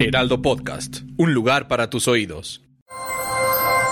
[0.00, 2.62] Heraldo Podcast, un lugar para tus oídos.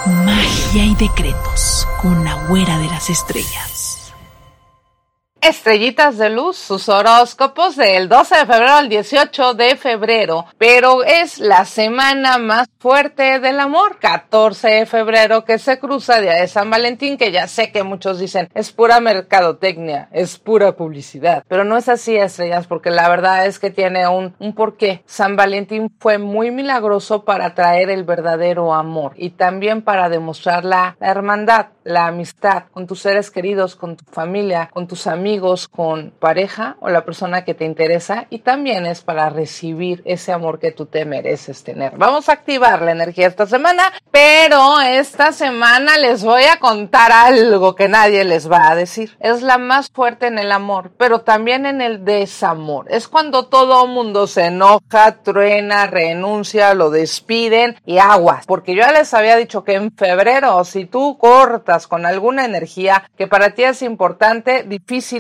[0.07, 3.96] Magia y decretos con la güera de las estrellas.
[5.49, 11.39] Estrellitas de luz, sus horóscopos del 12 de febrero al 18 de febrero, pero es
[11.39, 16.69] la semana más fuerte del amor, 14 de febrero que se cruza día de San
[16.69, 21.77] Valentín, que ya sé que muchos dicen es pura mercadotecnia, es pura publicidad, pero no
[21.77, 25.05] es así, estrellas, porque la verdad es que tiene un, porqué.
[25.07, 30.97] San Valentín fue muy milagroso para traer el verdadero amor y también para demostrar la
[30.99, 35.36] hermandad, la amistad con tus seres queridos, con tu familia, con tus amigos
[35.71, 40.59] con pareja o la persona que te interesa y también es para recibir ese amor
[40.59, 41.93] que tú te mereces tener.
[41.97, 47.75] Vamos a activar la energía esta semana, pero esta semana les voy a contar algo
[47.75, 49.17] que nadie les va a decir.
[49.21, 52.87] Es la más fuerte en el amor, pero también en el desamor.
[52.89, 58.47] Es cuando todo mundo se enoja, truena, renuncia, lo despiden y aguas.
[58.47, 63.11] Porque yo ya les había dicho que en febrero, si tú cortas con alguna energía
[63.17, 64.65] que para ti es importante,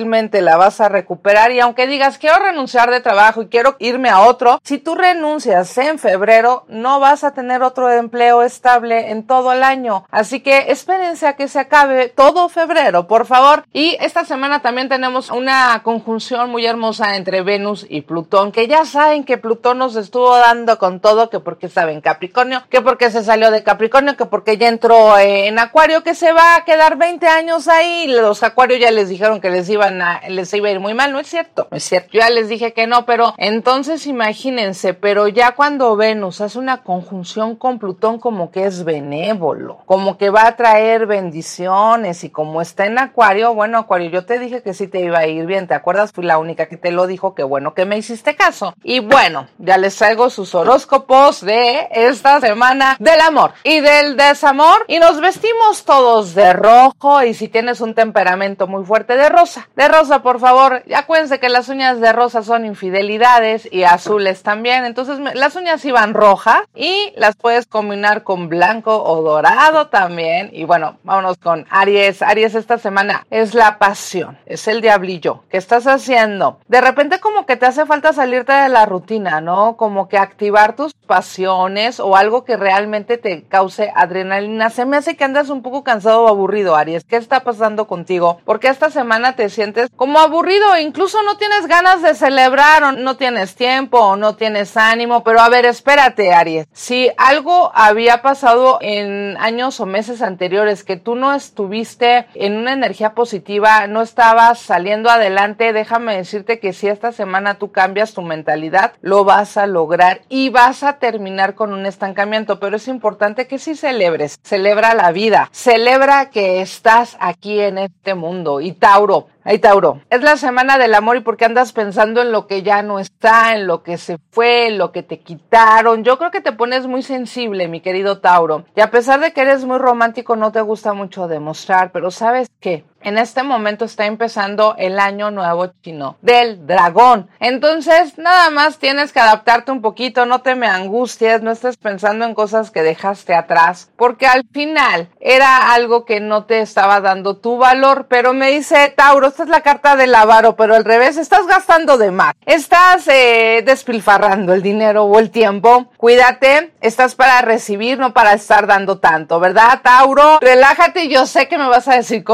[0.06, 4.21] la vas a recuperar y aunque digas quiero renunciar de trabajo y quiero irme a
[4.21, 9.53] otro, si tú renuncias en febrero no vas a tener otro empleo estable en todo
[9.53, 10.05] el año.
[10.11, 13.65] Así que espérense a que se acabe todo febrero, por favor.
[13.72, 18.84] Y esta semana también tenemos una conjunción muy hermosa entre Venus y Plutón, que ya
[18.84, 23.25] saben que Plutón nos estuvo dando con todo, que porque saben Capricornio, que porque se
[23.25, 27.27] salió de Capricornio, que porque ya entró en Acuario, que se va a quedar 20
[27.27, 28.06] años ahí.
[28.06, 29.95] Los Acuarios ya les dijeron que les iban
[30.28, 32.08] les iba a ir muy mal, no es cierto, es cierto.
[32.12, 36.82] Yo ya les dije que no, pero entonces imagínense, pero ya cuando Venus hace una
[36.82, 42.60] conjunción con Plutón como que es benévolo, como que va a traer bendiciones y como
[42.60, 45.66] está en Acuario, bueno, Acuario, yo te dije que sí te iba a ir bien,
[45.66, 46.12] ¿te acuerdas?
[46.12, 48.74] Fui la única que te lo dijo, que bueno que me hiciste caso.
[48.82, 54.84] Y bueno, ya les traigo sus horóscopos de esta semana del amor y del desamor
[54.88, 59.68] y nos vestimos todos de rojo y si tienes un temperamento muy fuerte de rosa,
[59.76, 60.82] de rosa, por favor.
[60.94, 64.87] Acuérdense que las uñas de rosa son infidelidades y azules también.
[64.87, 70.48] Entonces las uñas iban rojas y las puedes combinar con blanco o dorado también.
[70.53, 72.22] Y bueno, vámonos con Aries.
[72.22, 75.44] Aries esta semana es la pasión, es el diablillo.
[75.50, 76.58] ¿Qué estás haciendo?
[76.69, 79.76] De repente como que te hace falta salirte de la rutina, ¿no?
[79.76, 84.70] Como que activar tus pasiones o algo que realmente te cause adrenalina.
[84.70, 87.04] Se me hace que andas un poco cansado o aburrido, Aries.
[87.04, 88.41] ¿Qué está pasando contigo?
[88.47, 89.66] Porque esta semana te sientes
[89.97, 94.76] como aburrido, incluso no tienes ganas de celebrar o no tienes tiempo o no tienes
[94.76, 96.67] ánimo, pero a ver, espérate, Aries.
[96.73, 102.73] Si algo había pasado en años o meses anteriores que tú no estuviste en una
[102.73, 108.23] energía positiva, no estabas saliendo adelante, déjame decirte que si esta semana tú cambias tu
[108.23, 113.46] mentalidad, lo vas a lograr y vas a terminar con un estancamiento, pero es importante
[113.46, 118.61] que sí celebres, celebra la vida, celebra que estás aquí en este mundo.
[118.61, 122.48] Y Tauro, Ahí Tauro, es la semana del amor y porque andas pensando en lo
[122.48, 126.02] que ya no está, en lo que se fue, en lo que te quitaron.
[126.02, 128.64] Yo creo que te pones muy sensible, mi querido Tauro.
[128.75, 132.50] Y a pesar de que eres muy romántico, no te gusta mucho demostrar, pero ¿sabes
[132.58, 132.82] qué?
[133.02, 137.28] En este momento está empezando el año nuevo chino del dragón.
[137.40, 142.25] Entonces, nada más tienes que adaptarte un poquito, no te me angusties, no estés pensando
[142.25, 147.37] en cosas que dejaste atrás, porque al final era algo que no te estaba dando
[147.37, 151.16] tu valor, pero me dice Tauro, esta es la carta del avaro, pero al revés,
[151.16, 157.42] estás gastando de más, estás eh, despilfarrando el dinero o el tiempo, cuídate, estás para
[157.42, 160.38] recibir, no para estar dando tanto, ¿verdad, Tauro?
[160.40, 162.25] Relájate, yo sé que me vas a decir,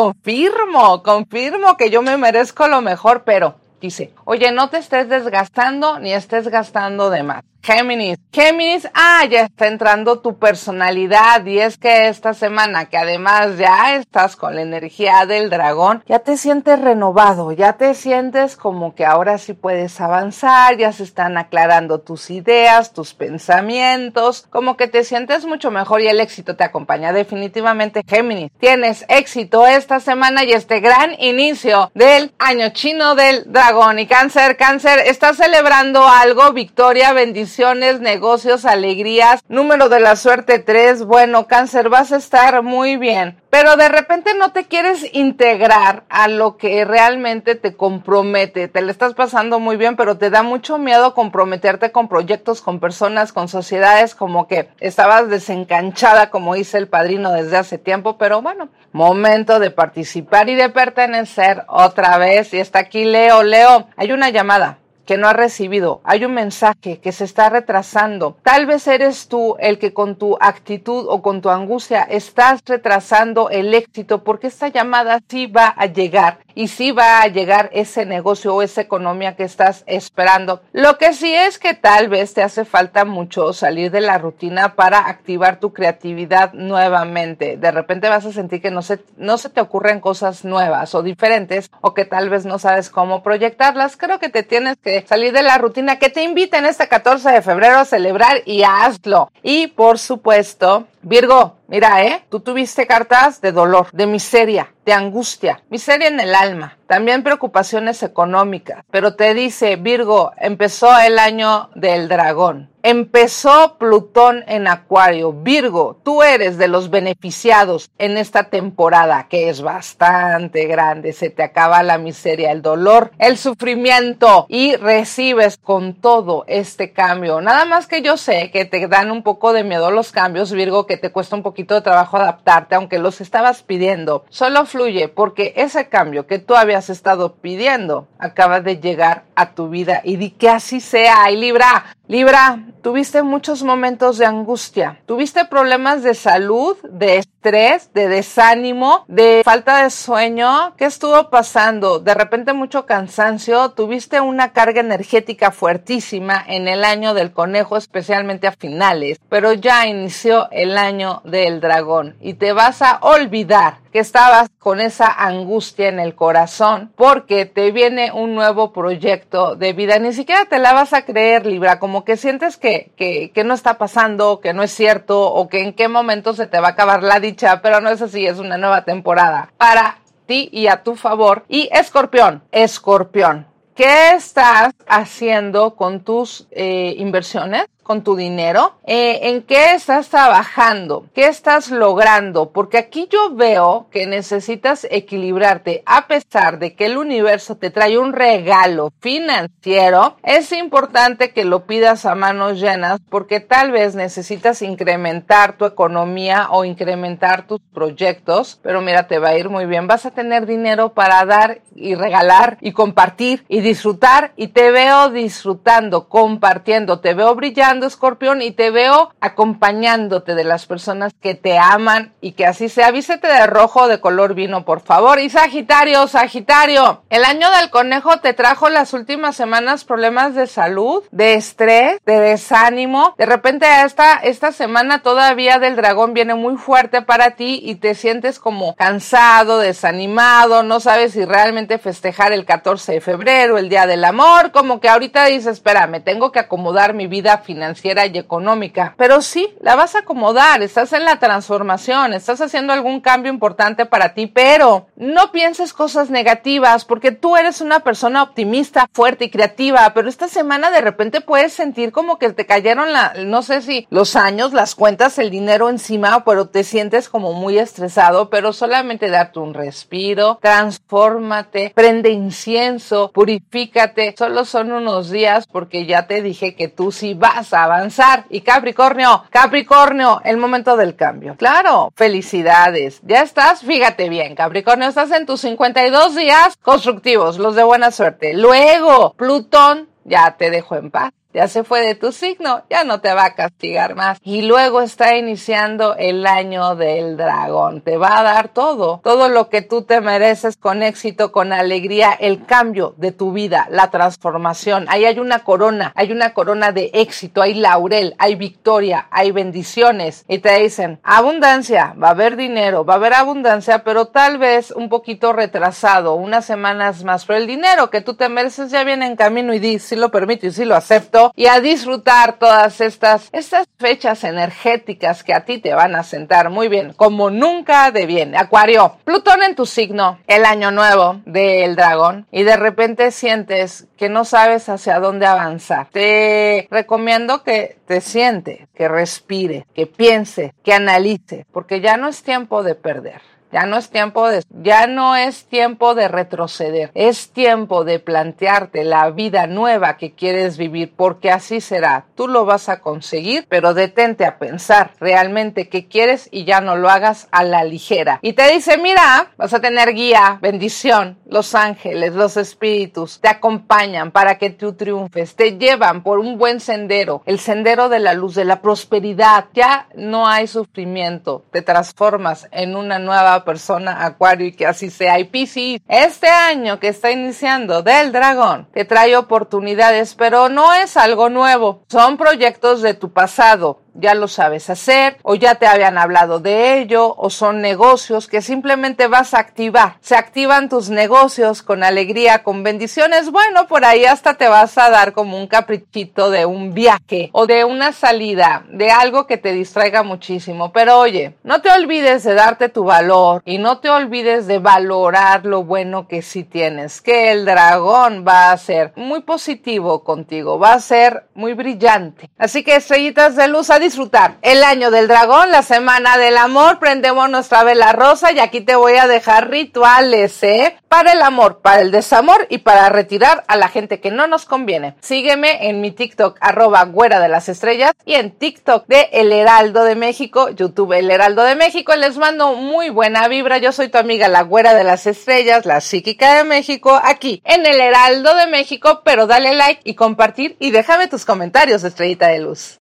[0.52, 5.98] confirmo, confirmo que yo me merezco lo mejor, pero dice, oye, no te estés desgastando
[5.98, 7.42] ni estés gastando de más.
[7.62, 8.18] Géminis.
[8.32, 13.94] Géminis, ah, ya está entrando tu personalidad y es que esta semana que además ya
[13.94, 19.04] estás con la energía del dragón, ya te sientes renovado, ya te sientes como que
[19.04, 25.04] ahora sí puedes avanzar, ya se están aclarando tus ideas, tus pensamientos, como que te
[25.04, 28.50] sientes mucho mejor y el éxito te acompaña definitivamente Géminis.
[28.58, 34.56] Tienes éxito esta semana y este gran inicio del año chino del dragón y cáncer,
[34.56, 39.42] cáncer, estás celebrando algo, victoria, bendición negocios, alegrías.
[39.48, 41.04] Número de la suerte 3.
[41.04, 43.40] Bueno, cáncer, vas a estar muy bien.
[43.50, 48.68] Pero de repente no te quieres integrar a lo que realmente te compromete.
[48.68, 52.80] Te le estás pasando muy bien, pero te da mucho miedo comprometerte con proyectos, con
[52.80, 58.16] personas, con sociedades, como que estabas desencanchada, como dice el padrino desde hace tiempo.
[58.16, 62.54] Pero bueno, momento de participar y de pertenecer otra vez.
[62.54, 63.42] Y está aquí Leo.
[63.42, 68.36] Leo, hay una llamada que no ha recibido, hay un mensaje que se está retrasando.
[68.42, 73.50] Tal vez eres tú el que con tu actitud o con tu angustia estás retrasando
[73.50, 78.06] el éxito porque esta llamada sí va a llegar y sí va a llegar ese
[78.06, 80.62] negocio o esa economía que estás esperando.
[80.72, 84.74] Lo que sí es que tal vez te hace falta mucho salir de la rutina
[84.74, 87.56] para activar tu creatividad nuevamente.
[87.56, 91.02] De repente vas a sentir que no se, no se te ocurren cosas nuevas o
[91.02, 93.96] diferentes o que tal vez no sabes cómo proyectarlas.
[93.96, 97.42] Creo que te tienes que salir de la rutina que te inviten este 14 de
[97.42, 99.30] febrero a celebrar y hazlo.
[99.42, 102.24] Y por supuesto, Virgo, mira, ¿eh?
[102.28, 108.02] Tú tuviste cartas de dolor, de miseria, de angustia, miseria en el alma, también preocupaciones
[108.02, 112.71] económicas, pero te dice, Virgo, empezó el año del dragón.
[112.84, 115.32] Empezó Plutón en Acuario.
[115.32, 121.12] Virgo, tú eres de los beneficiados en esta temporada que es bastante grande.
[121.12, 127.40] Se te acaba la miseria, el dolor, el sufrimiento y recibes con todo este cambio.
[127.40, 130.84] Nada más que yo sé que te dan un poco de miedo los cambios, Virgo,
[130.86, 134.24] que te cuesta un poquito de trabajo adaptarte, aunque los estabas pidiendo.
[134.28, 139.68] Solo fluye porque ese cambio que tú habías estado pidiendo acaba de llegar a tu
[139.68, 141.30] vida y di que así sea.
[141.30, 149.04] Y Libra, Libra, tuviste muchos momentos de angustia, tuviste problemas de salud, de de desánimo,
[149.08, 150.74] de falta de sueño.
[150.76, 151.98] ¿Qué estuvo pasando?
[151.98, 158.46] De repente mucho cansancio, tuviste una carga energética fuertísima en el año del conejo, especialmente
[158.46, 163.98] a finales, pero ya inició el año del dragón y te vas a olvidar que
[163.98, 169.98] estabas con esa angustia en el corazón porque te viene un nuevo proyecto de vida.
[169.98, 173.52] Ni siquiera te la vas a creer, Libra, como que sientes que, que, que no
[173.52, 176.70] está pasando, que no es cierto o que en qué momento se te va a
[176.70, 177.31] acabar la dicha,
[177.62, 181.44] pero no es así, es una nueva temporada para ti y a tu favor.
[181.48, 183.46] Y escorpión, escorpión.
[183.74, 187.66] ¿Qué estás haciendo con tus eh, inversiones?
[187.82, 193.88] Con tu dinero, eh, en qué estás trabajando, qué estás logrando, porque aquí yo veo
[193.90, 200.52] que necesitas equilibrarte a pesar de que el universo te trae un regalo financiero, es
[200.52, 206.64] importante que lo pidas a manos llenas porque tal vez necesitas incrementar tu economía o
[206.64, 210.92] incrementar tus proyectos, pero mira, te va a ir muy bien, vas a tener dinero
[210.92, 217.34] para dar y regalar y compartir y disfrutar y te veo disfrutando, compartiendo, te veo
[217.34, 222.68] brillando escorpión, y te veo acompañándote de las personas que te aman y que así
[222.68, 222.90] sea.
[222.90, 225.18] Vístete de rojo de color vino, por favor.
[225.18, 231.02] Y Sagitario, Sagitario, el año del conejo te trajo las últimas semanas problemas de salud,
[231.10, 233.14] de estrés, de desánimo.
[233.18, 237.94] De repente esta, esta semana todavía del dragón viene muy fuerte para ti y te
[237.94, 243.86] sientes como cansado, desanimado, no sabes si realmente festejar el 14 de febrero, el Día
[243.86, 248.18] del Amor, como que ahorita dices, espera, me tengo que acomodar mi vida financiera y
[248.18, 248.94] económica.
[248.96, 253.86] Pero sí, la vas a acomodar, estás en la transformación, estás haciendo algún cambio importante
[253.86, 259.30] para ti, pero no pienses cosas negativas porque tú eres una persona optimista, fuerte y
[259.30, 263.62] creativa, pero esta semana de repente puedes sentir como que te cayeron la, no sé
[263.62, 268.52] si los años, las cuentas, el dinero encima, pero te sientes como muy estresado, pero
[268.52, 276.22] solamente darte un respiro, transfórmate, prende incienso, purifícate, solo son unos días porque ya te
[276.22, 278.24] dije que tú sí vas avanzar.
[278.30, 281.36] Y Capricornio, Capricornio, el momento del cambio.
[281.36, 283.00] Claro, felicidades.
[283.02, 288.34] Ya estás, fíjate bien, Capricornio, estás en tus 52 días constructivos, los de buena suerte.
[288.34, 293.00] Luego, Plutón ya te dejó en paz ya se fue de tu signo, ya no
[293.00, 294.18] te va a castigar más.
[294.22, 297.80] Y luego está iniciando el año del dragón.
[297.80, 302.12] Te va a dar todo, todo lo que tú te mereces con éxito, con alegría,
[302.12, 304.86] el cambio de tu vida, la transformación.
[304.88, 310.24] Ahí hay una corona, hay una corona de éxito, hay laurel, hay victoria, hay bendiciones.
[310.28, 314.70] Y te dicen, abundancia, va a haber dinero, va a haber abundancia, pero tal vez
[314.70, 317.24] un poquito retrasado, unas semanas más.
[317.24, 320.10] Pero el dinero que tú te mereces ya viene en camino y di, si lo
[320.10, 325.44] permito y si lo acepto y a disfrutar todas estas, estas fechas energéticas que a
[325.44, 328.36] ti te van a sentar muy bien, como nunca de bien.
[328.36, 334.08] Acuario, Plutón en tu signo, el año nuevo del dragón, y de repente sientes que
[334.08, 335.88] no sabes hacia dónde avanzar.
[335.92, 342.22] Te recomiendo que te siente, que respire, que piense, que analice, porque ya no es
[342.22, 343.20] tiempo de perder.
[343.52, 346.90] Ya no es tiempo de, ya no es tiempo de retroceder.
[346.94, 352.06] Es tiempo de plantearte la vida nueva que quieres vivir, porque así será.
[352.14, 356.76] Tú lo vas a conseguir, pero detente a pensar realmente qué quieres y ya no
[356.76, 358.18] lo hagas a la ligera.
[358.22, 364.10] Y te dice, mira, vas a tener guía, bendición, los ángeles, los espíritus te acompañan
[364.10, 368.34] para que tú triunfes, te llevan por un buen sendero, el sendero de la luz,
[368.34, 369.46] de la prosperidad.
[369.52, 375.18] Ya no hay sufrimiento, te transformas en una nueva persona Acuario y que así sea.
[375.18, 380.96] Y Piscis, este año que está iniciando del dragón te trae oportunidades, pero no es
[380.96, 381.84] algo nuevo.
[381.88, 386.80] Son proyectos de tu pasado ya lo sabes hacer o ya te habían hablado de
[386.80, 389.96] ello o son negocios que simplemente vas a activar.
[390.00, 393.30] Se activan tus negocios con alegría, con bendiciones.
[393.30, 397.46] Bueno, por ahí hasta te vas a dar como un caprichito de un viaje o
[397.46, 400.72] de una salida, de algo que te distraiga muchísimo.
[400.72, 405.44] Pero oye, no te olvides de darte tu valor y no te olvides de valorar
[405.44, 410.74] lo bueno que sí tienes, que el dragón va a ser muy positivo contigo, va
[410.74, 412.30] a ser muy brillante.
[412.38, 417.28] Así que estrellitas de luz, disfrutar el año del dragón, la semana del amor, prendemos
[417.28, 420.76] nuestra vela rosa y aquí te voy a dejar rituales, ¿eh?
[420.88, 424.44] Para el amor, para el desamor y para retirar a la gente que no nos
[424.44, 424.94] conviene.
[425.00, 429.84] Sígueme en mi TikTok, arroba güera de las estrellas y en TikTok de El Heraldo
[429.84, 431.94] de México, YouTube El Heraldo de México.
[431.96, 433.58] Les mando muy buena vibra.
[433.58, 437.66] Yo soy tu amiga, la güera de las estrellas, la psíquica de México, aquí en
[437.66, 442.38] El Heraldo de México, pero dale like y compartir y déjame tus comentarios, estrellita de
[442.38, 442.81] luz.